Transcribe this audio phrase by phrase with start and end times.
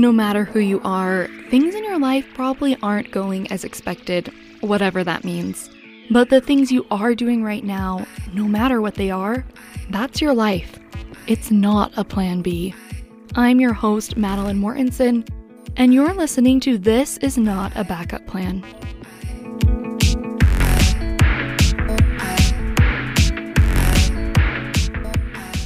[0.00, 4.32] No matter who you are, things in your life probably aren't going as expected,
[4.62, 5.68] whatever that means.
[6.10, 9.44] But the things you are doing right now, no matter what they are,
[9.90, 10.78] that's your life.
[11.26, 12.74] It's not a plan B.
[13.34, 15.28] I'm your host, Matilyn Mortensen,
[15.76, 18.62] and you're listening to This Is Not a Backup Plan.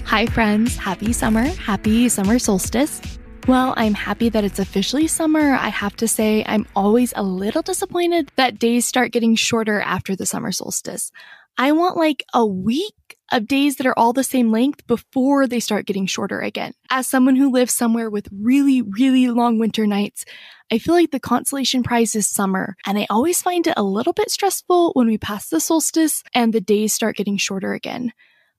[0.07, 0.77] Hi, friends.
[0.77, 1.45] Happy summer.
[1.45, 3.14] Happy summer solstice.
[3.47, 5.53] Well, I'm happy that it's officially summer.
[5.53, 10.17] I have to say, I'm always a little disappointed that days start getting shorter after
[10.17, 11.13] the summer solstice.
[11.59, 15.61] I want like a week of days that are all the same length before they
[15.61, 16.73] start getting shorter again.
[16.89, 20.25] As someone who lives somewhere with really, really long winter nights,
[20.73, 24.15] I feel like the consolation prize is summer, and I always find it a little
[24.15, 28.15] bit stressful when we pass the solstice and the days start getting shorter again.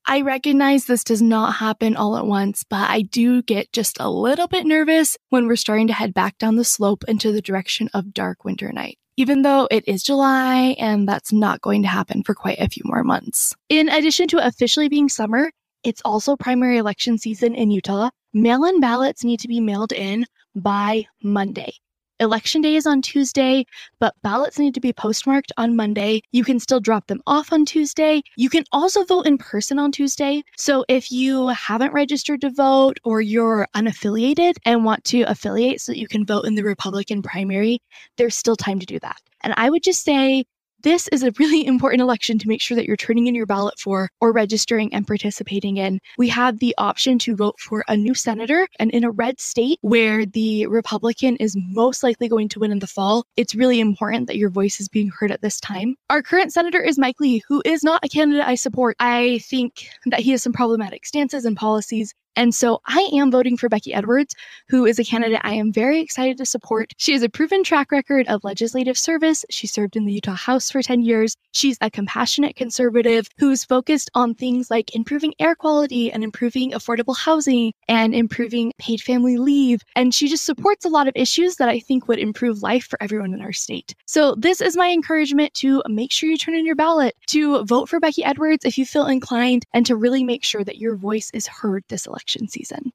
[0.08, 4.08] I recognize this does not happen all at once, but I do get just a
[4.08, 7.90] little bit nervous when we're starting to head back down the slope into the direction
[7.92, 8.98] of dark winter night.
[9.16, 12.82] Even though it is July and that's not going to happen for quite a few
[12.84, 13.52] more months.
[13.68, 15.50] In addition to officially being summer,
[15.82, 18.10] it's also primary election season in Utah.
[18.32, 21.72] Mail in ballots need to be mailed in by Monday.
[22.18, 23.66] Election day is on Tuesday,
[24.00, 26.22] but ballots need to be postmarked on Monday.
[26.32, 28.22] You can still drop them off on Tuesday.
[28.36, 30.42] You can also vote in person on Tuesday.
[30.56, 35.92] So if you haven't registered to vote or you're unaffiliated and want to affiliate so
[35.92, 37.82] that you can vote in the Republican primary,
[38.16, 39.20] there's still time to do that.
[39.42, 40.46] And I would just say
[40.86, 43.76] this is a really important election to make sure that you're turning in your ballot
[43.78, 45.98] for or registering and participating in.
[46.16, 49.80] We have the option to vote for a new senator, and in a red state
[49.82, 54.28] where the Republican is most likely going to win in the fall, it's really important
[54.28, 55.96] that your voice is being heard at this time.
[56.08, 58.94] Our current senator is Mike Lee, who is not a candidate I support.
[59.00, 63.56] I think that he has some problematic stances and policies and so I am voting
[63.56, 64.34] for Becky Edwards,
[64.68, 66.92] who is a candidate I am very excited to support.
[66.98, 69.44] She has a proven track record of legislative service.
[69.48, 71.34] She served in the Utah House for 10 years.
[71.52, 77.16] She's a compassionate conservative who's focused on things like improving air quality and improving affordable
[77.16, 79.80] housing and improving paid family leave.
[79.94, 83.02] And she just supports a lot of issues that I think would improve life for
[83.02, 83.94] everyone in our state.
[84.04, 87.88] So this is my encouragement to make sure you turn in your ballot, to vote
[87.88, 91.30] for Becky Edwards if you feel inclined, and to really make sure that your voice
[91.32, 92.90] is heard this election election season.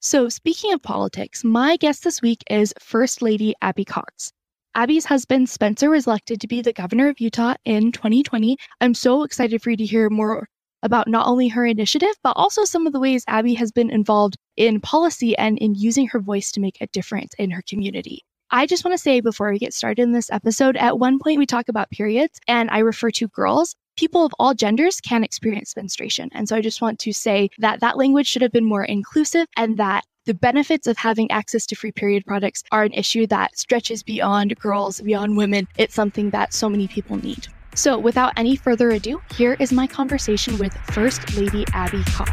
[0.00, 4.32] So, speaking of politics, my guest this week is First Lady Abby Cox.
[4.74, 8.56] Abby's husband, Spencer, was elected to be the governor of Utah in 2020.
[8.80, 10.48] I'm so excited for you to hear more
[10.82, 14.36] about not only her initiative, but also some of the ways Abby has been involved
[14.56, 18.24] in policy and in using her voice to make a difference in her community.
[18.50, 21.38] I just want to say before we get started in this episode, at one point
[21.38, 25.76] we talk about periods and I refer to girls people of all genders can experience
[25.76, 26.30] menstruation.
[26.32, 29.46] And so I just want to say that that language should have been more inclusive
[29.56, 33.58] and that the benefits of having access to free period products are an issue that
[33.58, 35.66] stretches beyond girls, beyond women.
[35.76, 37.48] It's something that so many people need.
[37.74, 42.30] So, without any further ado, here is my conversation with First Lady Abby Cox.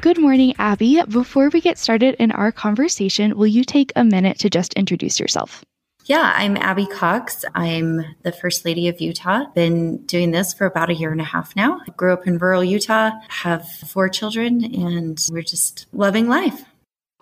[0.00, 1.02] Good morning, Abby.
[1.08, 5.20] Before we get started in our conversation, will you take a minute to just introduce
[5.20, 5.64] yourself?
[6.08, 7.44] Yeah, I'm Abby Cox.
[7.54, 9.44] I'm the First Lady of Utah.
[9.54, 11.82] Been doing this for about a year and a half now.
[11.98, 16.64] Grew up in rural Utah, have four children, and we're just loving life.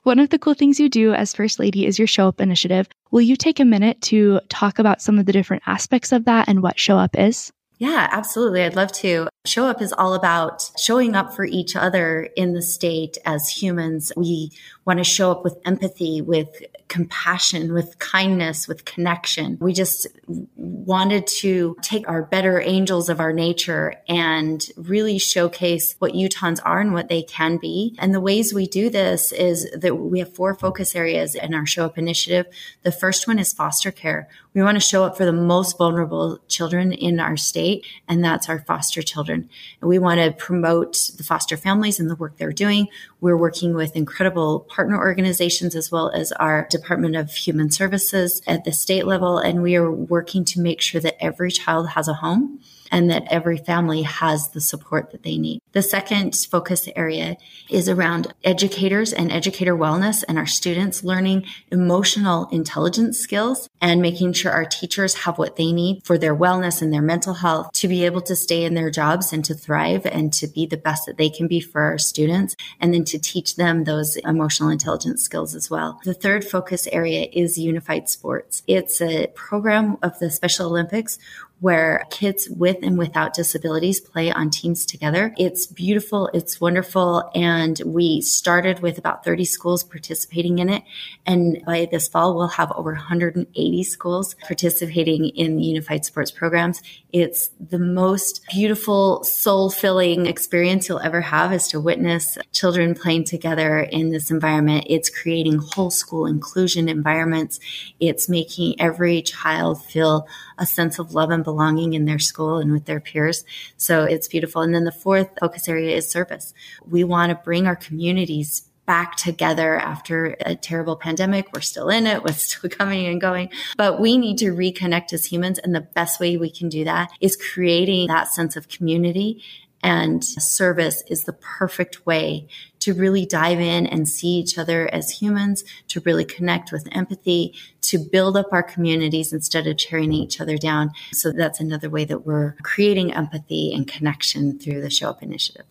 [0.05, 2.87] One of the cool things you do as First Lady is your Show Up initiative.
[3.11, 6.47] Will you take a minute to talk about some of the different aspects of that
[6.47, 7.51] and what Show Up is?
[7.79, 8.63] Yeah, absolutely.
[8.63, 9.29] I'd love to.
[9.47, 14.13] Show Up is all about showing up for each other in the state as humans.
[14.17, 14.53] We
[14.85, 19.59] want to show up with empathy, with compassion, with kindness, with connection.
[19.61, 26.13] We just wanted to take our better angels of our nature and really showcase what
[26.13, 27.95] Utahns are and what they can be.
[27.99, 31.67] And the ways we do this is that we have four focus areas in our
[31.67, 32.47] Show Up initiative.
[32.83, 34.29] The first one is foster care.
[34.55, 38.49] We want to show up for the most vulnerable children in our state, and that's
[38.49, 39.51] our foster children.
[39.81, 42.89] And we want to promote the foster families and the work they're doing.
[43.27, 48.63] We're working with incredible partner organizations as well as our Department of Human Services at
[48.63, 49.39] the state level.
[49.39, 53.27] And we are working to make sure that every child has a home and that
[53.31, 55.61] every family has the support that they need.
[55.73, 57.37] The second focus area
[57.69, 64.33] is around educators and educator wellness and our students learning emotional intelligence skills and making
[64.33, 67.89] sure our teachers have what they need for their wellness and their mental health to
[67.89, 71.07] be able to stay in their jobs and to thrive and to be the best
[71.07, 75.23] that they can be for our students and then to teach them those emotional intelligence
[75.23, 76.01] skills as well.
[76.05, 78.63] The third focus area is unified sports.
[78.67, 81.19] It's a program of the Special Olympics
[81.61, 85.35] where kids with and without disabilities play on teams together.
[85.39, 86.29] It's beautiful.
[86.35, 87.31] It's wonderful.
[87.35, 90.83] And we started with about 30 schools participating in it.
[91.25, 96.83] And by this fall, we'll have over 180 schools participating in unified sports programs.
[97.11, 103.25] It's the most beautiful, soul filling experience you'll ever have is to witness children playing
[103.25, 104.85] together in this environment.
[104.89, 107.59] It's creating whole school inclusion environments.
[107.99, 112.73] It's making every child feel a sense of love and belonging in their school and
[112.73, 113.45] with their peers.
[113.77, 114.63] So it's beautiful.
[114.63, 116.53] And then the fourth focus area is service.
[116.85, 121.53] We want to bring our communities back together after a terrible pandemic.
[121.53, 122.23] We're still in it.
[122.25, 125.61] We're still coming and going, but we need to reconnect as humans.
[125.61, 129.43] And the best way we can do that is creating that sense of community
[129.83, 132.49] and service is the perfect way
[132.87, 137.53] to really dive in and see each other as humans, to really connect with empathy,
[137.81, 140.93] to build up our communities instead of tearing each other down.
[141.13, 145.65] So that's another way that we're creating empathy and connection through the Show Up Initiative.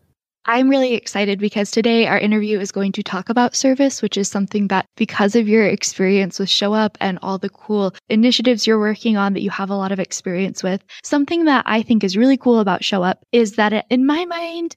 [0.44, 4.27] I'm really excited because today our interview is going to talk about service, which is
[4.27, 8.77] something that, because of your experience with Show Up and all the cool initiatives you're
[8.77, 12.17] working on that you have a lot of experience with, something that I think is
[12.17, 14.75] really cool about Show Up is that, in my mind,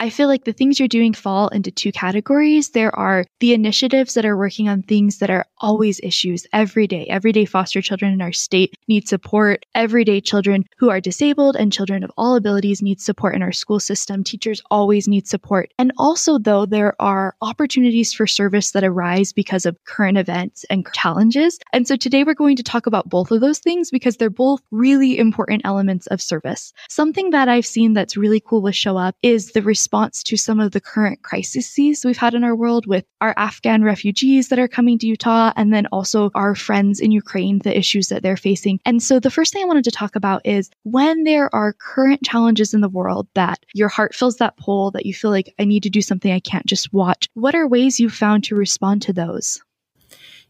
[0.00, 2.70] I feel like the things you're doing fall into two categories.
[2.70, 7.04] There are the initiatives that are working on things that are always issues every day.
[7.06, 9.66] Everyday foster children in our state need support.
[9.74, 13.80] Everyday children who are disabled and children of all abilities need support in our school
[13.80, 14.22] system.
[14.22, 15.72] Teachers always need support.
[15.80, 20.86] And also, though, there are opportunities for service that arise because of current events and
[20.92, 21.58] challenges.
[21.72, 24.60] And so today we're going to talk about both of those things because they're both
[24.70, 26.72] really important elements of service.
[26.88, 29.62] Something that I've seen that's really cool with Show Up is the
[30.24, 34.48] to some of the current crises we've had in our world with our Afghan refugees
[34.48, 38.22] that are coming to Utah and then also our friends in Ukraine, the issues that
[38.22, 38.80] they're facing.
[38.84, 42.22] And so the first thing I wanted to talk about is when there are current
[42.24, 45.64] challenges in the world that your heart fills that pull, that you feel like I
[45.64, 47.26] need to do something, I can't just watch.
[47.34, 49.60] What are ways you've found to respond to those?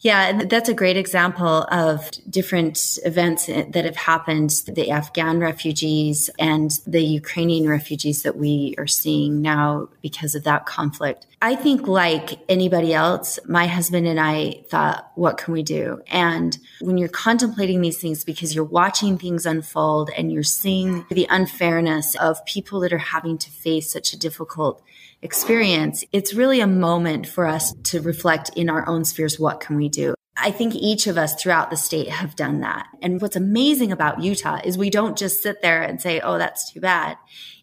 [0.00, 6.70] Yeah, that's a great example of different events that have happened the Afghan refugees and
[6.86, 11.26] the Ukrainian refugees that we are seeing now because of that conflict.
[11.42, 16.00] I think, like anybody else, my husband and I thought, what can we do?
[16.08, 21.26] And when you're contemplating these things, because you're watching things unfold and you're seeing the
[21.28, 24.82] unfairness of people that are having to face such a difficult
[25.22, 29.76] experience, it's really a moment for us to reflect in our own spheres what can
[29.76, 30.14] we do?
[30.40, 32.86] I think each of us throughout the state have done that.
[33.02, 36.72] And what's amazing about Utah is we don't just sit there and say, oh, that's
[36.72, 37.16] too bad.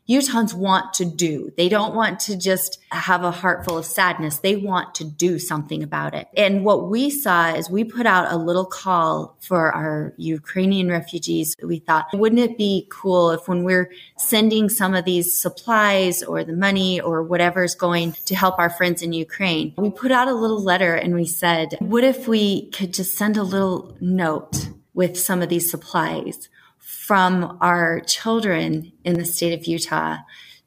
[0.07, 1.51] Utahns want to do.
[1.57, 4.37] They don't want to just have a heart full of sadness.
[4.37, 6.27] They want to do something about it.
[6.37, 11.55] And what we saw is we put out a little call for our Ukrainian refugees.
[11.61, 16.43] We thought, wouldn't it be cool if when we're sending some of these supplies or
[16.43, 20.27] the money or whatever is going to help our friends in Ukraine, we put out
[20.27, 24.69] a little letter and we said, what if we could just send a little note
[24.93, 26.47] with some of these supplies?
[27.05, 30.17] From our children in the state of Utah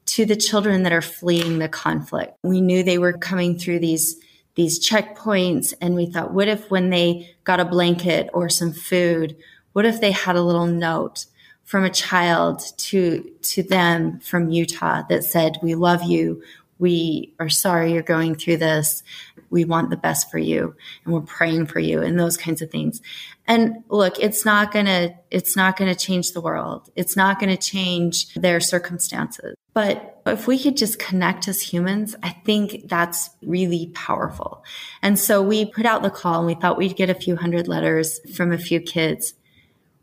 [0.05, 2.37] to the children that are fleeing the conflict.
[2.43, 4.15] We knew they were coming through these
[4.55, 9.35] these checkpoints and we thought what if when they got a blanket or some food,
[9.73, 11.25] what if they had a little note
[11.65, 16.41] from a child to to them from Utah that said we love you,
[16.77, 19.03] we are sorry you're going through this.
[19.49, 22.71] We want the best for you and we're praying for you and those kinds of
[22.71, 23.01] things.
[23.49, 26.91] And look, it's not going to it's not going to change the world.
[26.95, 29.55] It's not going to change their circumstances.
[29.73, 34.63] But if we could just connect as humans, I think that's really powerful.
[35.01, 37.67] And so we put out the call and we thought we'd get a few hundred
[37.67, 39.33] letters from a few kids.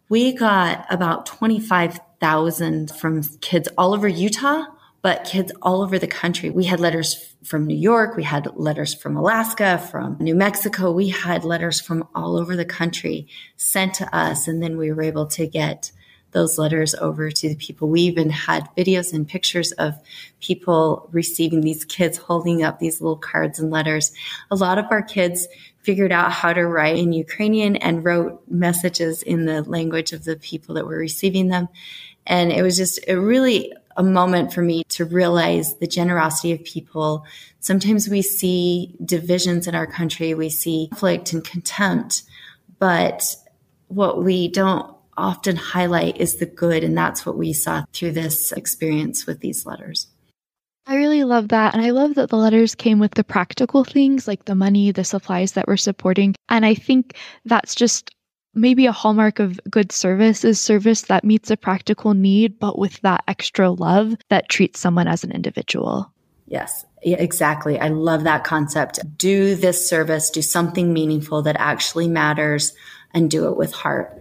[0.08, 4.64] We got about 25,000 from kids all over Utah
[5.06, 6.50] but kids all over the country.
[6.50, 11.10] We had letters from New York, we had letters from Alaska, from New Mexico, we
[11.10, 14.48] had letters from all over the country sent to us.
[14.48, 15.92] And then we were able to get
[16.32, 17.88] those letters over to the people.
[17.88, 19.94] We even had videos and pictures of
[20.40, 24.10] people receiving these kids holding up these little cards and letters.
[24.50, 25.46] A lot of our kids
[25.82, 30.34] figured out how to write in Ukrainian and wrote messages in the language of the
[30.34, 31.68] people that were receiving them.
[32.26, 36.62] And it was just a really a moment for me to realize the generosity of
[36.64, 37.24] people.
[37.60, 42.22] Sometimes we see divisions in our country, we see conflict and contempt,
[42.78, 43.36] but
[43.88, 46.84] what we don't often highlight is the good.
[46.84, 50.08] And that's what we saw through this experience with these letters.
[50.86, 51.74] I really love that.
[51.74, 55.04] And I love that the letters came with the practical things like the money, the
[55.04, 56.36] supplies that we're supporting.
[56.48, 58.14] And I think that's just
[58.56, 63.00] maybe a hallmark of good service is service that meets a practical need, but with
[63.02, 66.10] that extra love that treats someone as an individual.
[66.46, 67.78] Yes, yeah, exactly.
[67.78, 68.98] I love that concept.
[69.18, 72.72] Do this service, do something meaningful that actually matters,
[73.12, 74.15] and do it with heart.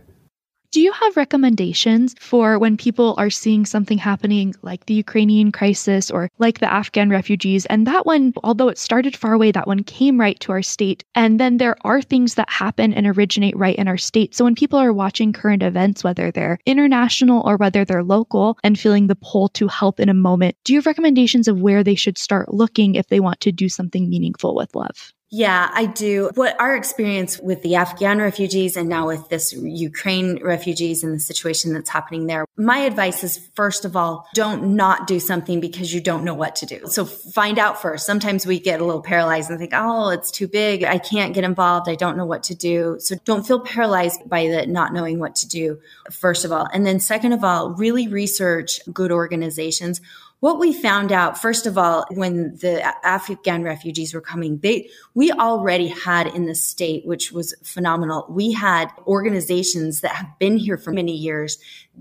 [0.75, 6.11] Do you have recommendations for when people are seeing something happening like the Ukrainian crisis
[6.11, 7.65] or like the Afghan refugees?
[7.67, 11.05] And that one, although it started far away, that one came right to our state.
[11.15, 14.35] And then there are things that happen and originate right in our state.
[14.35, 18.77] So when people are watching current events, whether they're international or whether they're local and
[18.77, 21.95] feeling the pull to help in a moment, do you have recommendations of where they
[21.95, 25.13] should start looking if they want to do something meaningful with love?
[25.35, 26.29] Yeah, I do.
[26.35, 31.19] What our experience with the Afghan refugees and now with this Ukraine refugees and the
[31.19, 35.93] situation that's happening there, my advice is first of all, don't not do something because
[35.93, 36.87] you don't know what to do.
[36.87, 38.05] So find out first.
[38.05, 40.85] Sometimes we get a little paralyzed and think, oh, it's too big.
[40.85, 41.89] I can't get involved.
[41.89, 42.95] I don't know what to do.
[42.99, 46.69] So don't feel paralyzed by the not knowing what to do, first of all.
[46.73, 49.99] And then second of all, really research good organizations
[50.41, 55.31] what we found out, first of all, when the Afghan refugees were coming, they, we
[55.31, 58.27] already had in the state, which was phenomenal.
[58.29, 61.57] We had organizations that have been here for many years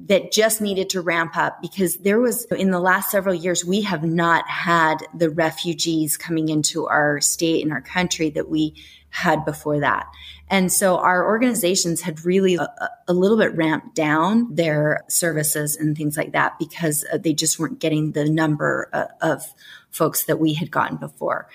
[0.07, 3.81] that just needed to ramp up because there was in the last several years, we
[3.83, 8.75] have not had the refugees coming into our state and our country that we
[9.15, 10.13] had before that.
[10.51, 15.77] And so our organizations had really a, uh, a, little bit ramped down their services
[15.77, 19.55] and things like that because uh, they just weren't getting the number uh, of
[19.91, 21.49] folks that we had gotten before.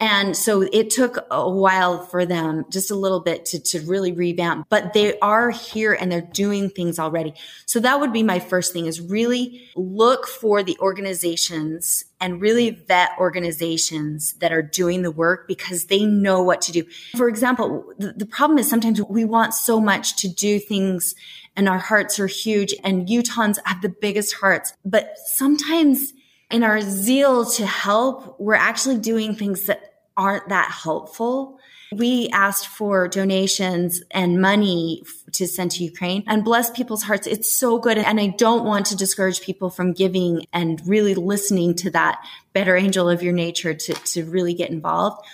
[0.00, 4.12] And so it took a while for them, just a little bit to, to really
[4.12, 7.34] revamp, but they are here and they're doing things already.
[7.66, 12.70] So that would be my first thing is really look for the organizations and really
[12.70, 16.84] vet organizations that are doing the work because they know what to do.
[17.16, 21.16] For example, the, the problem is sometimes we want so much to do things
[21.56, 26.12] and our hearts are huge and Utahns have the biggest hearts, but sometimes
[26.50, 29.87] in our zeal to help, we're actually doing things that
[30.18, 31.58] aren't that helpful.
[31.92, 37.26] We asked for donations and money to send to Ukraine and bless people's hearts.
[37.26, 37.96] It's so good.
[37.96, 42.22] And I don't want to discourage people from giving and really listening to that
[42.52, 45.24] better angel of your nature to, to really get involved.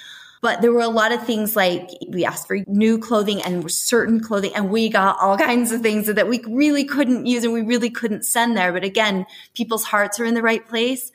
[0.42, 4.20] But there were a lot of things like we asked for new clothing and certain
[4.20, 7.62] clothing, and we got all kinds of things that we really couldn't use and we
[7.62, 8.72] really couldn't send there.
[8.72, 9.24] But again,
[9.54, 11.10] people's hearts are in the right place.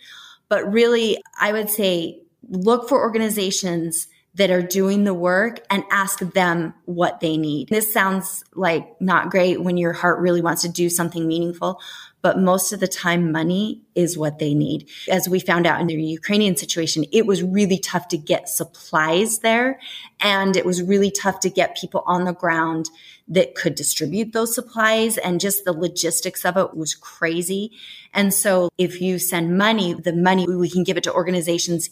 [0.50, 6.20] But really, I would say look for organizations that are doing the work and ask
[6.20, 7.68] them what they need.
[7.70, 11.82] This sounds like not great when your heart really wants to do something meaningful,
[12.22, 14.88] but most of the time money is what they need.
[15.10, 19.40] As we found out in the Ukrainian situation, it was really tough to get supplies
[19.40, 19.80] there
[20.22, 22.90] and it was really tough to get people on the ground
[23.28, 27.72] that could distribute those supplies and just the logistics of it was crazy.
[28.14, 31.90] And so if you send money, the money we can give it to organizations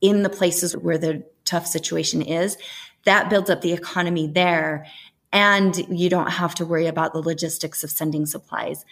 [0.00, 2.56] in the places where the tough situation is,
[3.04, 4.86] that builds up the economy there.
[5.32, 8.84] And you don't have to worry about the logistics of sending supplies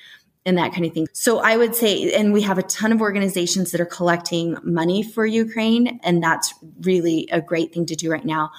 [0.47, 1.09] and that kind of thing.
[1.13, 5.03] So I would say, and we have a ton of organizations that are collecting money
[5.03, 8.51] for Ukraine, and that's really a great thing to do right now.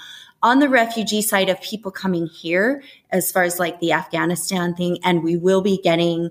[0.44, 5.00] On the refugee side of people coming here, as far as like the Afghanistan thing,
[5.03, 6.29] and we will be getting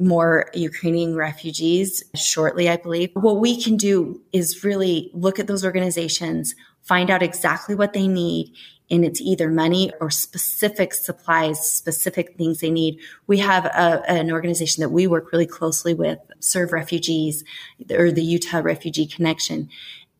[0.00, 3.10] more Ukrainian refugees shortly, I believe.
[3.14, 8.08] What we can do is really look at those organizations, find out exactly what they
[8.08, 8.52] need,
[8.90, 12.98] and it's either money or specific supplies, specific things they need.
[13.26, 17.44] We have a, an organization that we work really closely with, Serve Refugees,
[17.90, 19.68] or the Utah Refugee Connection.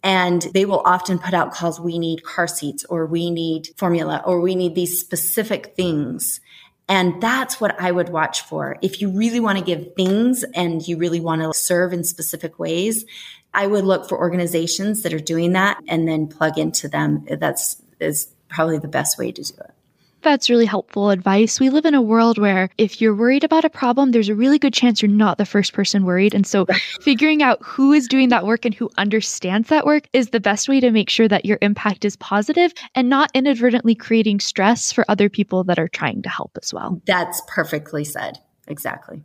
[0.02, 4.22] And they will often put out calls, we need car seats, or we need formula,
[4.24, 6.40] or we need these specific things.
[6.90, 8.76] And that's what I would watch for.
[8.82, 12.58] If you really want to give things and you really want to serve in specific
[12.58, 13.04] ways,
[13.54, 17.26] I would look for organizations that are doing that and then plug into them.
[17.30, 19.70] That's is probably the best way to do it.
[20.22, 21.58] That's really helpful advice.
[21.58, 24.58] We live in a world where if you're worried about a problem, there's a really
[24.58, 26.34] good chance you're not the first person worried.
[26.34, 26.66] And so
[27.00, 30.68] figuring out who is doing that work and who understands that work is the best
[30.68, 35.04] way to make sure that your impact is positive and not inadvertently creating stress for
[35.08, 37.00] other people that are trying to help as well.
[37.06, 38.38] That's perfectly said.
[38.68, 39.22] Exactly.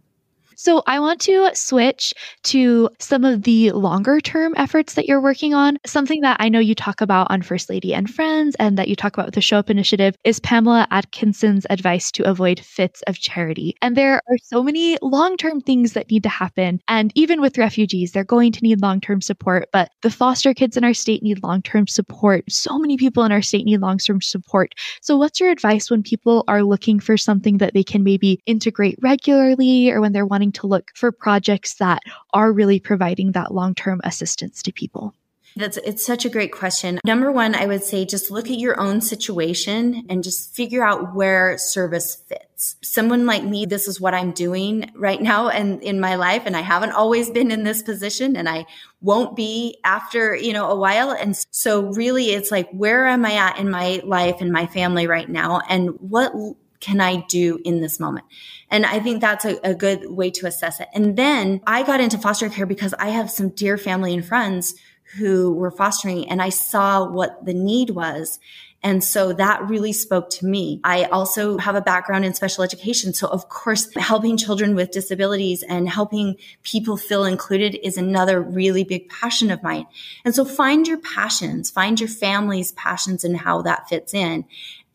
[0.56, 5.54] So I want to switch to some of the longer term efforts that you're working
[5.54, 5.78] on.
[5.86, 8.96] Something that I know you talk about on First Lady and Friends and that you
[8.96, 13.20] talk about with the Show Up Initiative is Pamela Atkinson's advice to avoid fits of
[13.20, 13.76] charity.
[13.82, 16.80] And there are so many long term things that need to happen.
[16.88, 20.78] And even with refugees, they're going to need long term support, but the foster kids
[20.78, 22.50] in our state need long term support.
[22.50, 24.74] So many people in our state need long term support.
[25.02, 28.98] So, what's your advice when people are looking for something that they can maybe integrate
[29.02, 32.02] regularly or when they're wanting to look for projects that
[32.34, 35.14] are really providing that long term assistance to people?
[35.58, 37.00] That's it's such a great question.
[37.06, 41.16] Number one, I would say just look at your own situation and just figure out
[41.16, 42.76] where service fits.
[42.84, 46.44] Someone like me, this is what I'm doing right now and in my life.
[46.46, 48.66] And I haven't always been in this position and I
[49.00, 51.12] won't be after, you know, a while.
[51.12, 55.08] And so really it's like, where am I at in my life and my family
[55.08, 55.62] right now?
[55.70, 56.34] And what
[56.80, 58.26] can I do in this moment?
[58.70, 60.88] And I think that's a, a, good way to assess it.
[60.94, 64.76] And then I got into foster care because I have some dear family and friends
[65.18, 68.40] who were fostering and I saw what the need was.
[68.86, 70.80] And so that really spoke to me.
[70.84, 73.14] I also have a background in special education.
[73.14, 78.84] So of course, helping children with disabilities and helping people feel included is another really
[78.84, 79.88] big passion of mine.
[80.24, 84.46] And so find your passions, find your family's passions and how that fits in.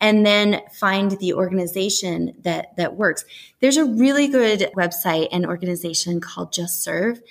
[0.01, 3.23] And then find the organization that, that works.
[3.61, 7.21] There's a really good website and organization called Just Serve.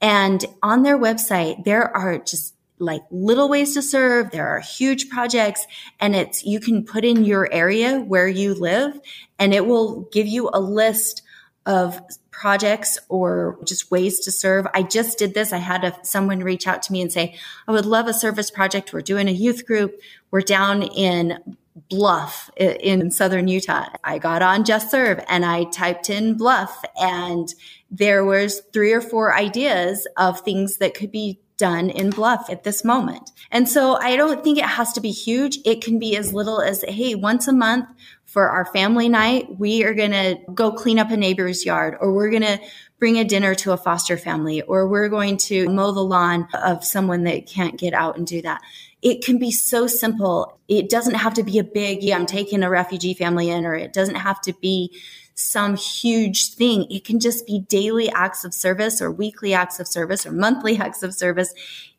[0.00, 4.30] And on their website, there are just like little ways to serve.
[4.30, 5.66] There are huge projects
[6.00, 8.98] and it's, you can put in your area where you live
[9.38, 11.22] and it will give you a list
[11.64, 12.00] of
[12.32, 14.66] projects or just ways to serve.
[14.74, 15.52] I just did this.
[15.52, 17.36] I had a, someone reach out to me and say,
[17.68, 18.92] I would love a service project.
[18.92, 20.00] We're doing a youth group.
[20.32, 21.56] We're down in
[21.88, 23.86] Bluff in southern Utah.
[24.04, 27.48] I got on Just Serve and I typed in Bluff and
[27.90, 32.64] there was three or four ideas of things that could be done in Bluff at
[32.64, 33.30] this moment.
[33.50, 35.58] And so I don't think it has to be huge.
[35.64, 37.88] It can be as little as, Hey, once a month
[38.24, 42.12] for our family night, we are going to go clean up a neighbor's yard or
[42.12, 42.58] we're going to
[42.98, 46.84] bring a dinner to a foster family or we're going to mow the lawn of
[46.84, 48.60] someone that can't get out and do that
[49.02, 50.58] it can be so simple.
[50.68, 53.74] It doesn't have to be a big, yeah, I'm taking a refugee family in, or
[53.74, 54.96] it doesn't have to be
[55.34, 56.88] some huge thing.
[56.88, 60.76] It can just be daily acts of service or weekly acts of service or monthly
[60.76, 61.52] acts of service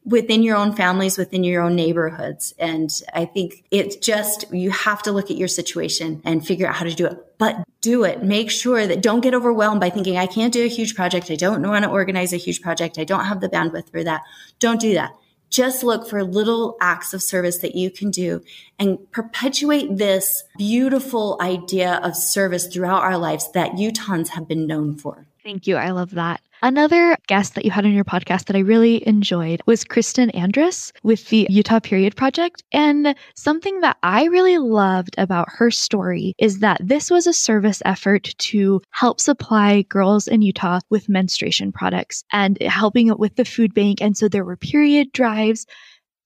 [0.05, 2.53] within your own families, within your own neighborhoods.
[2.57, 6.75] And I think it's just, you have to look at your situation and figure out
[6.75, 8.23] how to do it, but do it.
[8.23, 11.31] Make sure that don't get overwhelmed by thinking, I can't do a huge project.
[11.31, 12.97] I don't want to organize a huge project.
[12.97, 14.21] I don't have the bandwidth for that.
[14.59, 15.11] Don't do that
[15.53, 18.41] just look for little acts of service that you can do
[18.79, 24.97] and perpetuate this beautiful idea of service throughout our lives that Utahns have been known
[24.97, 25.27] for.
[25.43, 25.75] Thank you.
[25.75, 26.41] I love that.
[26.63, 30.93] Another guest that you had on your podcast that I really enjoyed was Kristen Andrus
[31.03, 32.63] with the Utah Period Project.
[32.71, 37.81] And something that I really loved about her story is that this was a service
[37.83, 43.43] effort to help supply girls in Utah with menstruation products and helping it with the
[43.43, 44.01] food bank.
[44.01, 45.65] And so there were period drives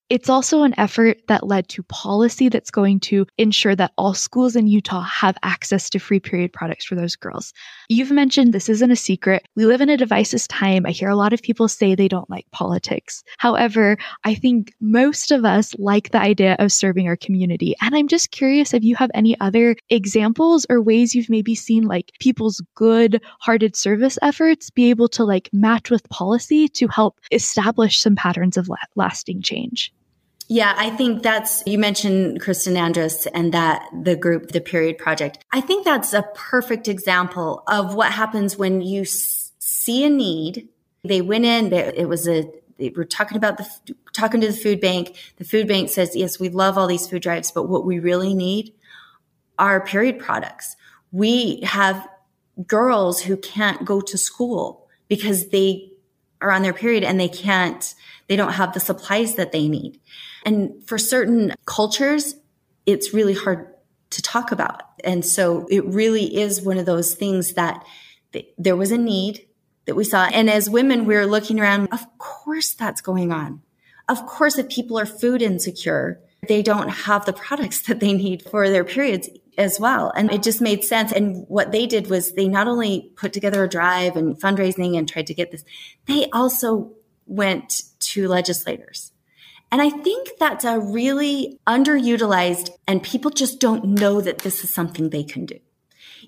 [0.10, 4.56] it's also an effort that led to policy that's going to ensure that all schools
[4.56, 7.54] in Utah have access to free period products for those girls.
[7.89, 9.46] You've mentioned this isn't a secret.
[9.56, 10.86] We live in a devices time.
[10.86, 13.24] I hear a lot of people say they don't like politics.
[13.38, 17.76] However, I think most of us like the idea of serving our community.
[17.82, 21.84] And I'm just curious if you have any other examples or ways you've maybe seen
[21.84, 27.20] like people's good hearted service efforts be able to like match with policy to help
[27.32, 29.91] establish some patterns of la- lasting change.
[30.50, 35.44] Yeah, I think that's, you mentioned Kristen Andrus and that the group, the Period Project.
[35.52, 40.70] I think that's a perfect example of what happens when you s- see a need.
[41.04, 43.68] They went in, they, it was a, they were talking about the,
[44.14, 45.18] talking to the food bank.
[45.36, 48.34] The food bank says, yes, we love all these food drives, but what we really
[48.34, 48.74] need
[49.60, 50.78] are period products.
[51.12, 52.08] We have
[52.66, 55.92] girls who can't go to school because they
[56.40, 57.94] are on their period and they can't,
[58.28, 60.00] they don't have the supplies that they need.
[60.48, 62.38] And for certain cultures,
[62.86, 63.68] it's really hard
[64.12, 64.82] to talk about.
[65.04, 67.84] And so it really is one of those things that
[68.32, 69.46] th- there was a need
[69.88, 70.24] that we saw.
[70.28, 73.62] And as women, we are looking around, of course that's going on.
[74.08, 78.42] Of course, if people are food insecure, they don't have the products that they need
[78.42, 80.14] for their periods as well.
[80.16, 81.12] And it just made sense.
[81.12, 85.10] And what they did was they not only put together a drive and fundraising and
[85.10, 85.66] tried to get this,
[86.06, 86.94] they also
[87.26, 89.12] went to legislators
[89.72, 94.74] and I think that's a really underutilized and people just don't know that this is
[94.74, 95.60] something they can do.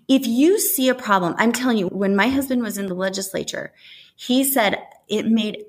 [0.08, 3.72] If you see a problem, I'm telling you, when my husband was in the legislature,
[4.16, 5.66] he said it made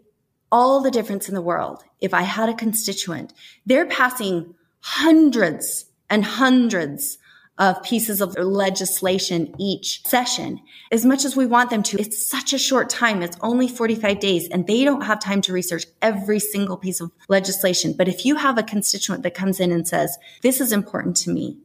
[0.50, 3.32] all the difference in the world if I had a constituent.
[3.66, 7.18] They're passing hundreds and hundreds
[7.60, 10.58] of pieces of legislation each session
[10.90, 12.00] as much as we want them to.
[12.00, 13.22] It's such a short time.
[13.22, 17.12] It's only 45 days and they don't have time to research every single piece of
[17.28, 17.92] legislation.
[17.92, 21.30] But if you have a constituent that comes in and says, this is important to
[21.30, 21.58] me,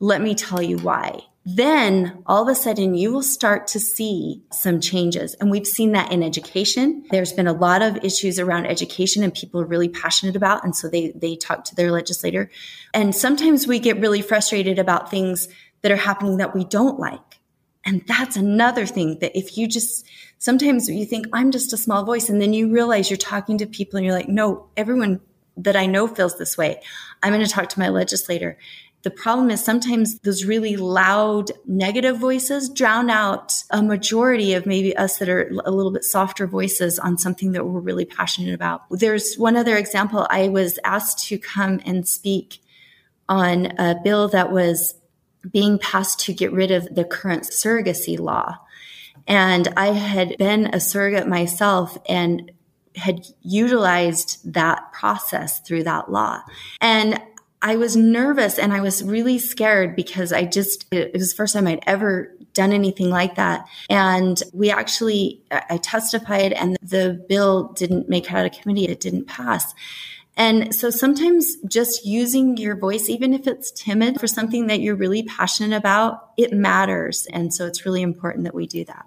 [0.00, 4.42] let me tell you why then all of a sudden you will start to see
[4.50, 5.34] some changes.
[5.34, 7.04] And we've seen that in education.
[7.12, 10.64] There's been a lot of issues around education and people are really passionate about.
[10.64, 12.50] And so they, they talk to their legislator.
[12.92, 15.46] And sometimes we get really frustrated about things
[15.82, 17.38] that are happening that we don't like.
[17.84, 20.04] And that's another thing that if you just,
[20.38, 23.66] sometimes you think I'm just a small voice and then you realize you're talking to
[23.66, 25.20] people and you're like, no, everyone
[25.58, 26.82] that I know feels this way.
[27.22, 28.58] I'm going to talk to my legislator.
[29.06, 34.96] The problem is sometimes those really loud negative voices drown out a majority of maybe
[34.96, 38.82] us that are a little bit softer voices on something that we're really passionate about.
[38.90, 40.26] There's one other example.
[40.28, 42.58] I was asked to come and speak
[43.28, 44.96] on a bill that was
[45.52, 48.58] being passed to get rid of the current surrogacy law.
[49.28, 52.50] And I had been a surrogate myself and
[52.96, 56.42] had utilized that process through that law.
[56.80, 57.20] And
[57.66, 61.52] I was nervous and I was really scared because I just, it was the first
[61.52, 63.66] time I'd ever done anything like that.
[63.90, 68.86] And we actually, I testified and the bill didn't make it out of committee.
[68.86, 69.74] It didn't pass.
[70.36, 74.94] And so sometimes just using your voice, even if it's timid for something that you're
[74.94, 77.26] really passionate about, it matters.
[77.32, 79.06] And so it's really important that we do that.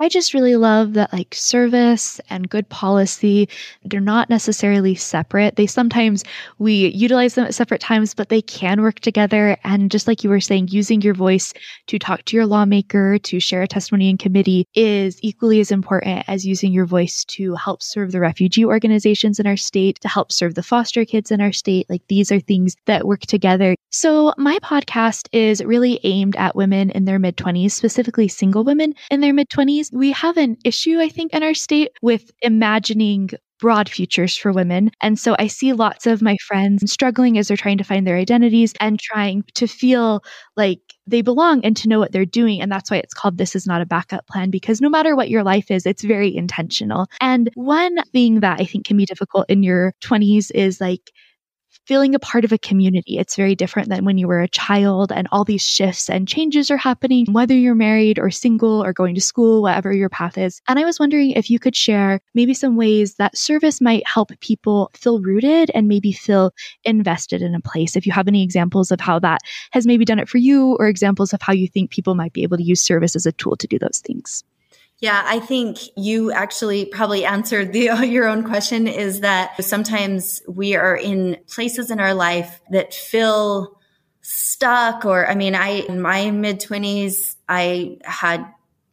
[0.00, 3.48] I just really love that like service and good policy,
[3.84, 5.54] they're not necessarily separate.
[5.54, 6.24] They sometimes
[6.58, 9.56] we utilize them at separate times, but they can work together.
[9.62, 11.52] And just like you were saying, using your voice
[11.86, 16.24] to talk to your lawmaker, to share a testimony in committee is equally as important
[16.26, 20.32] as using your voice to help serve the refugee organizations in our state, to help
[20.32, 21.88] serve the foster kids in our state.
[21.88, 23.76] Like these are things that work together.
[23.96, 28.92] So my podcast is really aimed at women in their mid 20s, specifically single women
[29.08, 33.30] in their mid 20s we have an issue, I think, in our state with imagining
[33.60, 34.90] broad futures for women.
[35.00, 38.16] And so I see lots of my friends struggling as they're trying to find their
[38.16, 40.24] identities and trying to feel
[40.56, 42.60] like they belong and to know what they're doing.
[42.60, 45.30] And that's why it's called This Is Not a Backup Plan, because no matter what
[45.30, 47.06] your life is, it's very intentional.
[47.20, 51.12] And one thing that I think can be difficult in your 20s is like,
[51.86, 53.18] feeling a part of a community.
[53.18, 56.70] It's very different than when you were a child and all these shifts and changes
[56.70, 60.60] are happening, whether you're married or single or going to school, whatever your path is.
[60.68, 64.30] And I was wondering if you could share maybe some ways that service might help
[64.40, 66.52] people feel rooted and maybe feel
[66.84, 67.96] invested in a place.
[67.96, 69.40] If you have any examples of how that
[69.72, 72.42] has maybe done it for you or examples of how you think people might be
[72.42, 74.44] able to use service as a tool to do those things.
[75.00, 80.76] Yeah, I think you actually probably answered the, your own question is that sometimes we
[80.76, 83.78] are in places in our life that feel
[84.22, 88.46] stuck or I mean, I in my mid 20s I had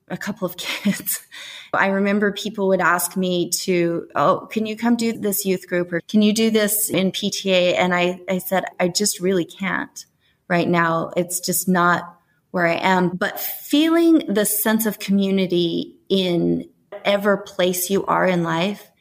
[0.09, 1.25] a couple of kids.
[1.73, 5.93] I remember people would ask me to, oh, can you come do this youth group
[5.93, 7.77] or can you do this in PTA?
[7.77, 10.05] And I, I said, I just really can't
[10.49, 11.11] right now.
[11.15, 12.19] It's just not
[12.51, 18.43] where I am, but feeling the sense of community in whatever place you are in
[18.43, 18.91] life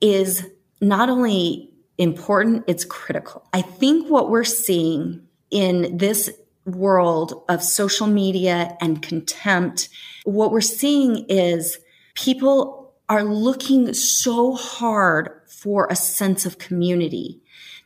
[0.00, 0.44] is
[0.80, 3.48] not only important, it's critical.
[3.52, 6.30] I think what we're seeing in this
[6.66, 9.88] world of social media and contempt,
[10.24, 11.78] what we're seeing is
[12.14, 17.40] people are looking so hard for a sense of community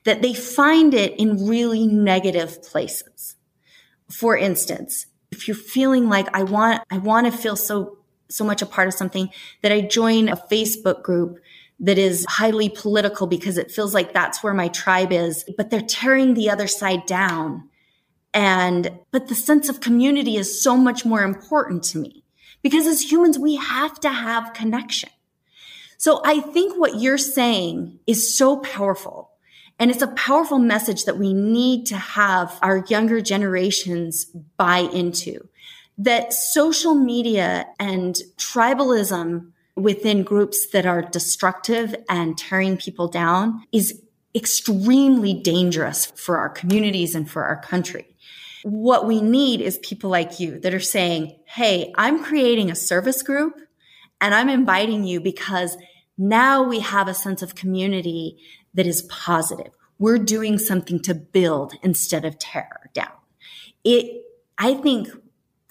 [0.05, 3.37] that they find it in really negative places.
[4.11, 8.63] For instance, if you're feeling like I want, I want to feel so, so much
[8.63, 9.31] a part of something
[9.63, 11.39] that I join a Facebook group
[11.81, 15.81] that is highly political because it feels like that's where my tribe is, but they're
[15.81, 17.69] tearing the other side down.
[18.35, 22.23] And, but the sense of community is so much more important to me
[22.63, 25.11] because as humans, we have to have connection.
[25.97, 29.30] So I think what you're saying is so powerful
[29.81, 34.27] and it's a powerful message that we need to have our younger generations
[34.59, 35.49] buy into
[35.97, 44.03] that social media and tribalism within groups that are destructive and tearing people down is
[44.35, 48.07] extremely dangerous for our communities and for our country.
[48.63, 53.23] What we need is people like you that are saying, Hey, I'm creating a service
[53.23, 53.61] group
[54.21, 55.77] and I'm inviting you because
[56.17, 58.39] now we have a sense of community
[58.75, 59.73] that is positive.
[59.99, 63.13] We're doing something to build instead of tear down.
[63.85, 64.25] It,
[64.59, 65.09] I think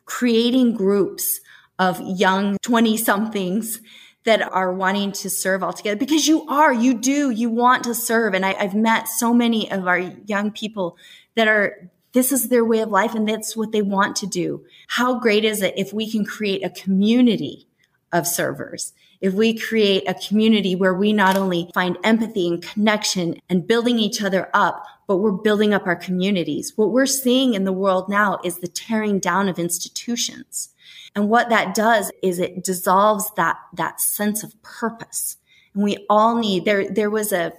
[0.05, 1.39] creating groups
[1.77, 3.79] of young 20 somethings
[4.25, 7.95] that are wanting to serve all together because you are, you do, you want to
[7.95, 8.33] serve.
[8.33, 10.97] And I, I've met so many of our young people
[11.35, 14.65] that are, this is their way of life and that's what they want to do.
[14.87, 17.67] How great is it if we can create a community
[18.11, 18.93] of servers?
[19.21, 23.99] If we create a community where we not only find empathy and connection and building
[23.99, 26.73] each other up, but we're building up our communities.
[26.75, 30.69] What we're seeing in the world now is the tearing down of institutions.
[31.15, 35.37] And what that does is it dissolves that, that sense of purpose.
[35.73, 37.53] And we all need, there, there was a,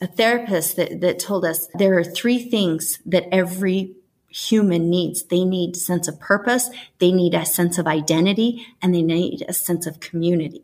[0.00, 3.96] a therapist that, that told us there are three things that every
[4.28, 5.24] human needs.
[5.24, 6.70] They need sense of purpose.
[6.98, 10.62] They need a sense of identity and they need a sense of community.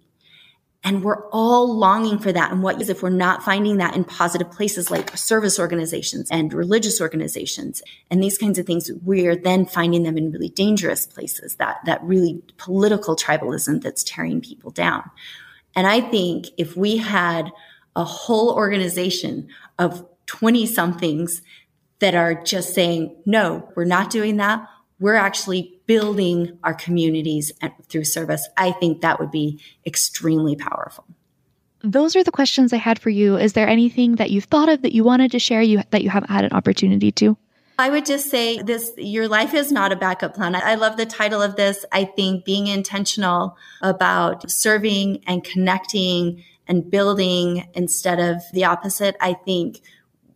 [0.84, 2.52] And we're all longing for that.
[2.52, 6.52] And what is if we're not finding that in positive places like service organizations and
[6.52, 11.04] religious organizations and these kinds of things, we are then finding them in really dangerous
[11.04, 15.10] places, that, that really political tribalism that's tearing people down.
[15.74, 17.50] And I think if we had
[17.96, 21.42] a whole organization of 20 somethings
[21.98, 24.66] that are just saying, no, we're not doing that
[25.00, 27.50] we're actually building our communities
[27.88, 28.46] through service.
[28.56, 31.04] I think that would be extremely powerful.
[31.82, 33.36] Those are the questions I had for you.
[33.36, 36.10] Is there anything that you've thought of that you wanted to share you that you
[36.10, 37.36] haven't had an opportunity to?
[37.80, 40.54] I would just say this your life is not a backup plan.
[40.56, 41.84] I love the title of this.
[41.90, 49.16] I think being intentional about serving and connecting and building instead of the opposite.
[49.20, 49.80] I think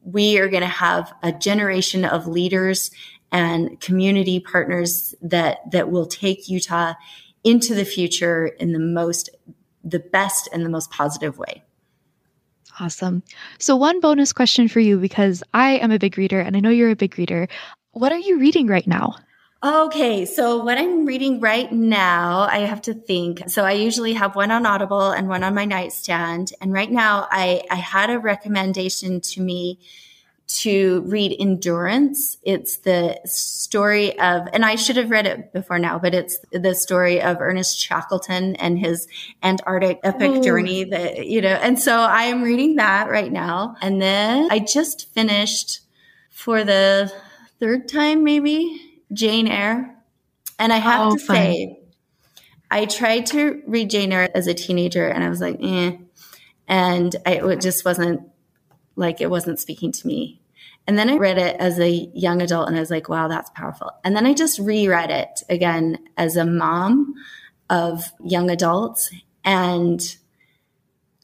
[0.04, 2.90] we are going to have a generation of leaders
[3.32, 6.94] and community partners that that will take Utah
[7.42, 9.30] into the future in the most
[9.82, 11.64] the best and the most positive way.
[12.78, 13.22] Awesome.
[13.58, 16.70] So one bonus question for you because I am a big reader and I know
[16.70, 17.48] you're a big reader.
[17.90, 19.16] What are you reading right now?
[19.64, 23.48] Okay, so what I'm reading right now, I have to think.
[23.48, 26.52] So I usually have one on Audible and one on my nightstand.
[26.60, 29.78] And right now I, I had a recommendation to me
[30.46, 32.36] to read Endurance.
[32.42, 36.74] It's the story of, and I should have read it before now, but it's the
[36.74, 39.06] story of Ernest Shackleton and his
[39.42, 40.42] Antarctic epic Ooh.
[40.42, 43.76] journey that, you know, and so I am reading that right now.
[43.80, 45.80] And then I just finished
[46.30, 47.12] for the
[47.58, 48.80] third time, maybe
[49.12, 49.96] Jane Eyre.
[50.58, 51.36] And I have oh, to fun.
[51.36, 51.80] say,
[52.70, 55.96] I tried to read Jane Eyre as a teenager and I was like, eh.
[56.68, 58.22] And I, it just wasn't
[58.96, 60.42] like it wasn't speaking to me
[60.86, 63.50] and then I read it as a young adult and I was like, wow, that's
[63.50, 63.92] powerful.
[64.04, 67.14] And then I just reread it again as a mom
[67.70, 69.10] of young adults
[69.44, 70.16] and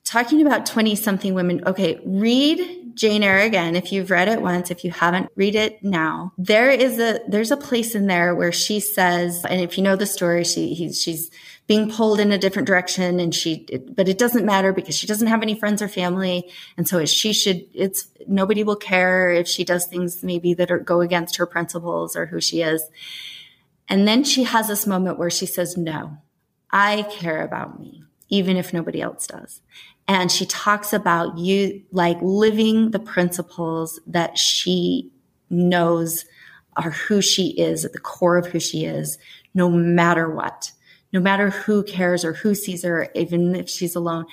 [0.05, 1.63] talking about 20 something women.
[1.67, 3.75] Okay, read Jane Eyre again.
[3.75, 6.33] If you've read it once, if you haven't, read it now.
[6.39, 9.97] There is a, there's a place in there where she says, and if you know
[9.97, 11.31] the story, she, he, she's
[11.69, 15.07] being pulled in a different direction and she it, but it doesn't matter because she
[15.07, 16.51] doesn't have any friends or family.
[16.77, 20.79] And so she should it's nobody will care if she does things maybe that are,
[20.79, 22.83] go against her principles or who she is.
[23.87, 26.19] And then she has this moment where she says no
[26.71, 29.63] i care about me even if nobody else does.
[30.07, 35.11] And she talks about you like living the principles that she
[35.51, 36.25] knows
[36.77, 39.19] are who she is at the core of who she is
[39.55, 40.73] no matter what
[41.13, 44.27] no matter who cares or who sees her, even if she's alone.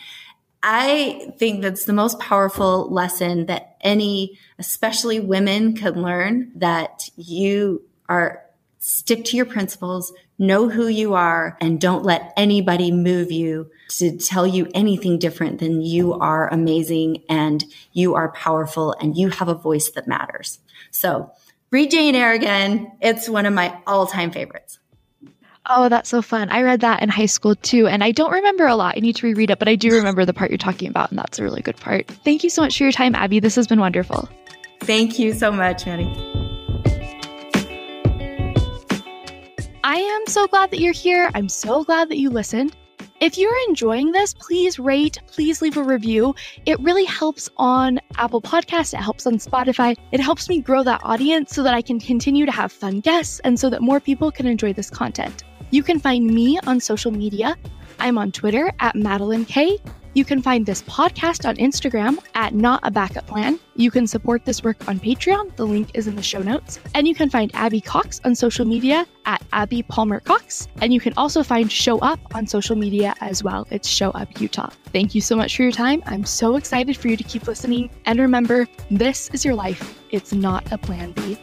[0.64, 7.84] I think that's the most powerful lesson that any, especially women, can learn that you
[8.10, 8.42] are
[8.80, 14.16] stick to your principles, know who you are, and don't let anybody move you to
[14.18, 19.48] tell you anything different than you are amazing and you are powerful and you have
[19.48, 20.60] a voice that matters.
[20.92, 21.32] So
[21.72, 22.92] read Jane Eyre again.
[23.02, 24.78] It's one of my all time favorites.
[25.68, 26.50] Oh, that's so fun.
[26.50, 28.96] I read that in high school too, and I don't remember a lot.
[28.98, 31.18] I need to reread it, but I do remember the part you're talking about, and
[31.18, 32.08] that's a really good part.
[32.24, 33.40] Thank you so much for your time, Abby.
[33.40, 34.30] This has been wonderful.
[34.82, 36.06] Thank you so much, Maddie.
[39.84, 41.32] I am so glad that you're here.
[41.34, 42.76] I'm so glad that you listened.
[43.22, 46.36] If you're enjoying this, please rate, please leave a review.
[46.66, 49.96] It really helps on Apple Podcasts, it helps on Spotify.
[50.12, 53.40] It helps me grow that audience so that I can continue to have fun guests
[53.40, 55.44] and so that more people can enjoy this content.
[55.72, 57.58] You can find me on social media.
[58.00, 59.78] I'm on Twitter at Matilyn K.
[60.16, 63.60] You can find this podcast on Instagram at Not a Backup Plan.
[63.76, 65.54] You can support this work on Patreon.
[65.58, 66.80] The link is in the show notes.
[66.94, 70.70] And you can find Abby Cox on social media at Abby Palmer Cox.
[70.82, 73.68] And you can also find Show Up on social media as well.
[73.72, 74.70] It's Show Up Utah.
[74.94, 76.02] Thank you so much for your time.
[76.06, 77.90] I'm so excited for you to keep listening.
[78.06, 80.00] And remember, this is your life.
[80.12, 81.38] It's not a plan B.